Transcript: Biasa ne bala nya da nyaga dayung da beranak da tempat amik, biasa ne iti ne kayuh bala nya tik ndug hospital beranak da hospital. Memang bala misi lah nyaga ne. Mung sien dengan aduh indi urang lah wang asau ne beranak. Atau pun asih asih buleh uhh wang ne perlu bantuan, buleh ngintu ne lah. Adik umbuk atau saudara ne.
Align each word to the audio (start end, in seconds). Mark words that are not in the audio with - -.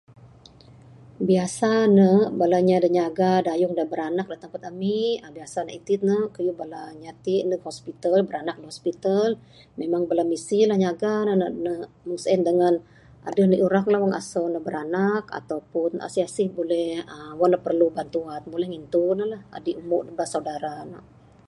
Biasa 1.27 1.69
ne 1.97 2.11
bala 2.39 2.59
nya 2.67 2.77
da 2.83 2.87
nyaga 2.97 3.31
dayung 3.47 3.73
da 3.79 3.83
beranak 3.91 4.27
da 4.31 4.37
tempat 4.43 4.61
amik, 4.71 5.17
biasa 5.35 5.57
ne 5.63 5.71
iti 5.79 5.93
ne 6.07 6.17
kayuh 6.35 6.57
bala 6.61 6.81
nya 7.01 7.11
tik 7.25 7.41
ndug 7.47 7.61
hospital 7.69 8.13
beranak 8.29 8.57
da 8.59 8.69
hospital. 8.73 9.29
Memang 9.79 10.03
bala 10.09 10.23
misi 10.31 10.59
lah 10.69 10.77
nyaga 10.83 11.13
ne. 11.39 11.73
Mung 12.07 12.21
sien 12.23 12.41
dengan 12.49 12.73
aduh 13.27 13.45
indi 13.47 13.57
urang 13.67 13.87
lah 13.91 13.99
wang 14.03 14.13
asau 14.21 14.45
ne 14.53 14.59
beranak. 14.67 15.23
Atau 15.39 15.59
pun 15.71 15.91
asih 16.05 16.23
asih 16.27 16.47
buleh 16.57 16.91
uhh 17.13 17.31
wang 17.39 17.51
ne 17.53 17.59
perlu 17.65 17.87
bantuan, 17.97 18.41
buleh 18.53 18.67
ngintu 18.71 19.05
ne 19.17 19.25
lah. 19.31 19.41
Adik 19.57 19.75
umbuk 19.81 20.01
atau 20.13 20.27
saudara 20.33 20.73
ne. 20.91 20.99